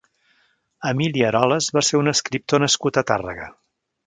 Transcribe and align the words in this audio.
Emili 0.91 1.23
Eroles 1.27 1.69
va 1.77 1.83
ser 1.91 2.01
un 2.01 2.13
escriptor 2.15 2.65
nascut 2.65 2.99
a 3.03 3.09
Tàrrega. 3.15 3.47